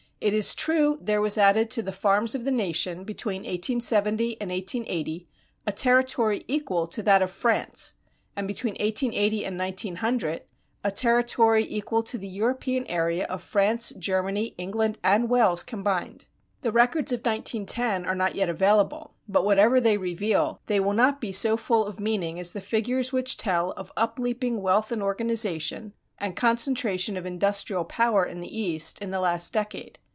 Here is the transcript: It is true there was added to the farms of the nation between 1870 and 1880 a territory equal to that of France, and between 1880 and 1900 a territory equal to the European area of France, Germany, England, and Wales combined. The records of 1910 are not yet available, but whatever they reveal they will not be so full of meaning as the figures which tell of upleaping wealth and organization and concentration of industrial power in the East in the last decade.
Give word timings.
It 0.23 0.35
is 0.35 0.53
true 0.53 0.99
there 1.01 1.19
was 1.19 1.35
added 1.35 1.71
to 1.71 1.81
the 1.81 1.91
farms 1.91 2.35
of 2.35 2.43
the 2.45 2.51
nation 2.51 3.03
between 3.05 3.41
1870 3.41 4.39
and 4.39 4.51
1880 4.51 5.27
a 5.65 5.71
territory 5.71 6.43
equal 6.47 6.85
to 6.85 7.01
that 7.01 7.23
of 7.23 7.31
France, 7.31 7.95
and 8.35 8.47
between 8.47 8.73
1880 8.75 9.43
and 9.45 9.57
1900 9.57 10.43
a 10.83 10.91
territory 10.91 11.65
equal 11.67 12.03
to 12.03 12.19
the 12.19 12.27
European 12.27 12.85
area 12.85 13.25
of 13.25 13.41
France, 13.41 13.93
Germany, 13.97 14.53
England, 14.59 14.99
and 15.03 15.27
Wales 15.27 15.63
combined. 15.63 16.27
The 16.59 16.71
records 16.71 17.11
of 17.11 17.21
1910 17.21 18.05
are 18.05 18.13
not 18.13 18.35
yet 18.35 18.47
available, 18.47 19.15
but 19.27 19.43
whatever 19.43 19.81
they 19.81 19.97
reveal 19.97 20.61
they 20.67 20.79
will 20.79 20.93
not 20.93 21.19
be 21.19 21.31
so 21.31 21.57
full 21.57 21.83
of 21.83 21.99
meaning 21.99 22.39
as 22.39 22.51
the 22.51 22.61
figures 22.61 23.11
which 23.11 23.37
tell 23.37 23.71
of 23.71 23.91
upleaping 23.97 24.61
wealth 24.61 24.91
and 24.91 25.01
organization 25.01 25.93
and 26.19 26.35
concentration 26.35 27.17
of 27.17 27.25
industrial 27.25 27.85
power 27.85 28.23
in 28.23 28.39
the 28.39 28.55
East 28.55 28.99
in 29.01 29.09
the 29.09 29.19
last 29.19 29.51
decade. 29.51 29.97